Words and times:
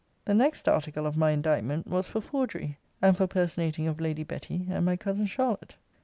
The 0.25 0.33
next 0.33 0.67
article 0.67 1.05
of 1.05 1.15
my 1.15 1.29
indictment 1.29 1.85
was 1.85 2.07
for 2.07 2.21
forgery; 2.21 2.79
and 3.03 3.15
for 3.15 3.27
personating 3.27 3.85
of 3.85 4.01
Lady 4.01 4.23
Betty 4.23 4.65
and 4.67 4.83
my 4.83 4.97
cousin 4.97 5.27
Charlotte. 5.27 5.75